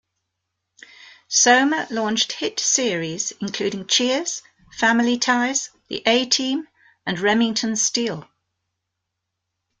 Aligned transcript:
Sohmer 1.29 1.85
launched 1.91 2.31
hit 2.31 2.59
series 2.59 3.33
including 3.39 3.85
"Cheers", 3.85 4.41
"Family 4.71 5.19
Ties", 5.19 5.69
"The 5.89 6.01
A-Team" 6.07 6.67
and 7.05 7.19
"Remington 7.19 7.75
Steele". 7.75 8.27